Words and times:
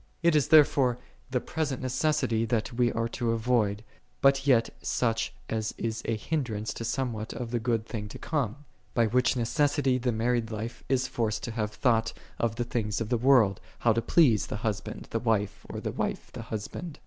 14. 0.23 0.29
It 0.29 0.35
is, 0.35 0.47
therefore, 0.47 0.97
the 1.29 1.39
present 1.39 1.83
MC< 1.83 2.45
that 2.45 2.73
we 2.73 2.91
are 2.93 3.07
to 3.09 3.35
.ivoid, 3.37 3.81
but 4.19 4.47
yet 4.47 4.71
such 4.81 5.31
as 5.47 5.75
is 5.77 6.01
a 6.05 6.15
hindrance 6.15 6.73
to 6.73 6.83
somewhat 6.83 7.33
of 7.33 7.51
the 7.51 7.59
good 7.59 7.85
things 7.85 8.11
to 8.13 8.17
come; 8.17 8.65
by 8.95 9.05
which 9.05 9.35
necessity 9.37 9.99
the 9.99 10.11
married 10.11 10.49
life 10.49 10.83
is 10.89 11.07
forced 11.07 11.43
to 11.43 11.51
have 11.51 11.69
thought 11.69 12.13
of 12.39 12.55
the 12.55 12.63
things 12.63 12.99
of 12.99 13.09
the 13.09 13.15
world, 13.19 13.61
how 13.77 13.93
to 13.93 14.01
please, 14.01 14.47
the 14.47 14.55
husband 14.65 15.07
the 15.11 15.19
wife, 15.19 15.67
or 15.69 15.79
the 15.79 15.91
wife 15.91 16.31
the 16.31 16.41
husband. 16.49 16.97